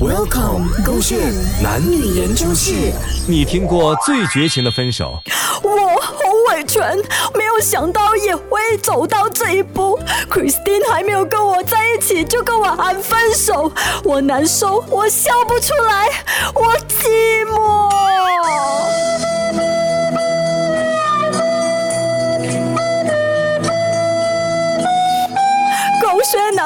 [0.00, 1.18] Welcome，勾线
[1.60, 2.72] 男女研究室。
[3.26, 5.18] 你听过最绝情的分手？
[5.62, 6.14] 我好
[6.50, 6.78] 委屈，
[7.34, 9.98] 没有想到也会走到这一步。
[10.30, 13.72] Christine 还没有跟我在一起，就跟我喊分手，
[14.04, 16.08] 我难受，我笑不出来，
[16.54, 16.77] 我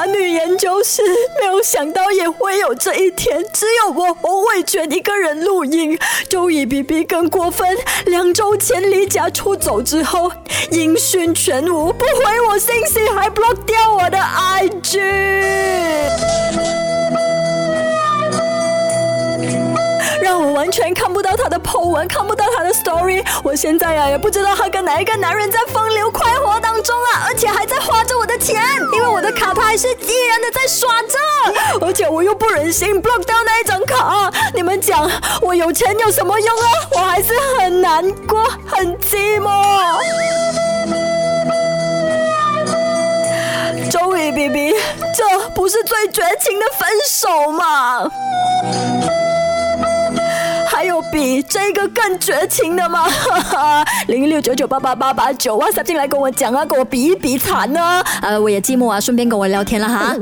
[0.02, 1.00] 男女研究室，
[1.38, 3.40] 没有想到也会有这一天。
[3.52, 5.96] 只有我侯伟全一个人录音，
[6.28, 7.78] 周以 B B 更过分。
[8.06, 10.32] 两周前离家出走之后，
[10.72, 14.98] 音讯全无，不回我信息，还 block 掉我的 I G
[20.20, 20.52] 让我。
[20.62, 23.24] 完全看不到他的 po 文，看不到他的 story。
[23.42, 27.41] 我现在呀，也不知道他跟哪一个男人在风流快活当中啊，而且
[29.34, 31.18] 卡他还是依然的在刷着，
[31.86, 34.30] 而且我又不忍心 block 掉那一张卡。
[34.54, 36.68] 你们讲我有钱有什么用啊？
[36.92, 39.50] 我还是很难过，很寂寞。
[43.90, 44.74] 终于 B B，
[45.16, 48.10] 这不是最绝情的分手吗？
[51.12, 53.04] 比这个更绝情的吗？
[54.08, 58.02] 零六九九八八八八九啊，塞进来跟我讲啊，跟我比一比惨呢。
[58.22, 60.16] 呃，我也寂寞啊，顺便跟我聊天了哈。